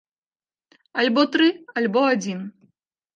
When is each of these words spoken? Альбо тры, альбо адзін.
Альбо 1.03 1.25
тры, 1.35 1.49
альбо 1.83 2.01
адзін. 2.15 2.41